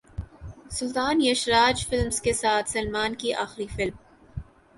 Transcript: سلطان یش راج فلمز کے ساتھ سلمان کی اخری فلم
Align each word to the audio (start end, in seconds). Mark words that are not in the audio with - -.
سلطان 0.77 1.17
یش 1.21 1.41
راج 1.49 1.77
فلمز 1.89 2.21
کے 2.21 2.33
ساتھ 2.33 2.69
سلمان 2.69 3.15
کی 3.15 3.33
اخری 3.43 3.67
فلم 3.75 3.95